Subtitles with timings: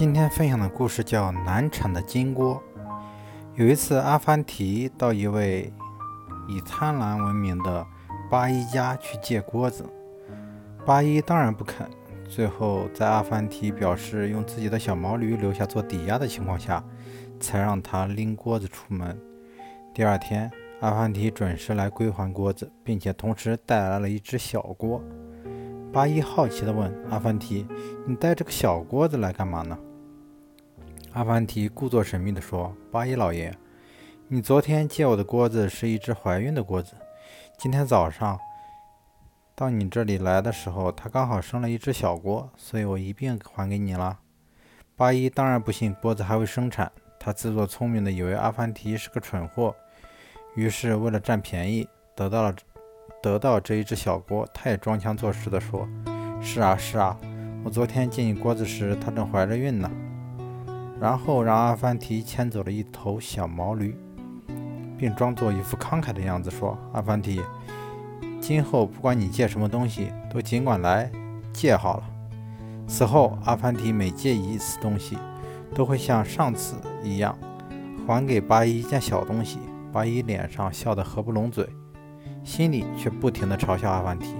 [0.00, 2.58] 今天分享的故事叫《难产的金锅》。
[3.54, 5.70] 有一次，阿凡提到一位
[6.48, 7.86] 以贪婪闻名的
[8.30, 9.84] 八一家去借锅子，
[10.86, 11.86] 八一当然不肯。
[12.26, 16.82] 最后，在阿凡提表示用自己的小毛驴留下做抵押的情况下，
[17.38, 19.20] 才让他拎锅子出门。
[19.92, 25.04] 第二天，阿凡提准时来归还锅子，并且同时带来了一只小锅。
[25.92, 27.66] 八一好奇地问阿凡提
[28.08, 29.76] ：“你带这个小锅子来干嘛呢？”
[31.12, 33.52] 阿凡提故作神秘地说：“八一老爷，
[34.28, 36.94] 你昨天借我的锅子是一只怀孕的锅子。
[37.58, 38.38] 今天早上
[39.56, 44.20] 到你这里来的时候，它刚好生了一只小锅，所以我一并还给你了。”
[44.94, 49.74] 八一当然不信锅子还会生产，他自作聪明的以为阿凡提是个蠢货，
[50.54, 52.54] 于是为了占便宜，得到了。
[53.22, 55.86] 得到这一只小锅，他也装腔作势地说
[56.40, 57.18] ：“是啊，是啊，
[57.62, 59.90] 我昨天借你锅子时，她正怀着孕呢。”
[61.00, 63.96] 然后让阿凡提牵走了一头小毛驴，
[64.98, 67.40] 并装作一副慷慨的样子说：“阿凡提，
[68.38, 71.10] 今后不管你借什么东西，都尽管来
[71.54, 72.04] 借好了。”
[72.86, 75.16] 此后，阿凡提每借一次东西，
[75.74, 77.38] 都会像上次一样
[78.06, 79.58] 还给八一一件小东西。
[79.92, 81.66] 八一脸上笑得合不拢嘴。
[82.44, 84.34] 心里却不停地嘲笑阿凡提。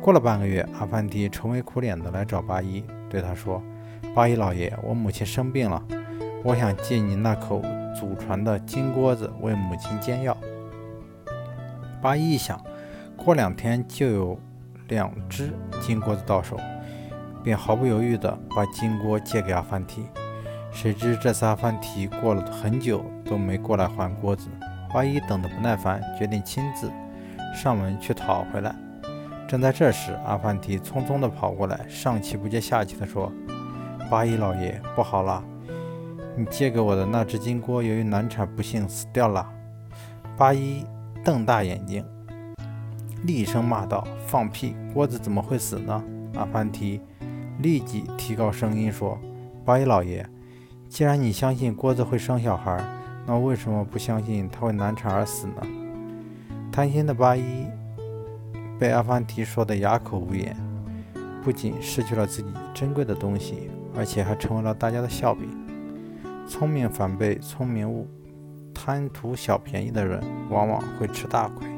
[0.00, 3.62] 过了半个月，阿凡提愁眉苦脸地来找八一，对他说
[4.14, 5.82] ：“八一老爷，我母亲生病了，
[6.44, 7.60] 我想借你那口
[7.98, 10.36] 祖传的金锅子为母亲煎药。”
[12.00, 12.62] 八一一想，
[13.16, 14.38] 过两天就有
[14.86, 16.56] 两只金锅子到手，
[17.42, 20.04] 便毫不犹豫地把金锅借给阿凡提。
[20.70, 24.46] 谁知这次阿凡提过了很久都没过来还锅子，
[24.92, 26.88] 八一等得不耐烦，决定亲自。
[27.52, 28.72] 上门去讨回来。
[29.48, 33.32] 正在这时，阿凡提匆匆地跑过来，上气不接下气地说
[34.10, 35.42] ：“八一老爷，不好了！
[36.36, 39.48] 你借给我的那只金锅，由于难产不幸死掉了。”
[40.36, 40.84] 八一
[41.22, 42.04] 瞪大眼睛，
[43.22, 44.74] 厉声骂道：“放屁！
[44.92, 46.02] 锅子怎么会死呢？”
[46.34, 47.00] 阿凡提
[47.60, 49.18] 立即提高声音说
[49.64, 50.28] ：“八一老爷，
[50.88, 52.84] 既然你相信锅子会生小孩，
[53.26, 55.62] 那为什么不相信他会难产而死呢？”
[56.72, 57.66] 贪心的八一
[58.76, 60.56] 被阿凡提说的哑口无言，
[61.44, 65.48] 不仅失去了自己珍贵的东西，而且还成为了大家的笑柄。
[66.46, 68.06] 聪明反被聪明误，
[68.74, 71.73] 贪图小便宜的人往往会吃大亏。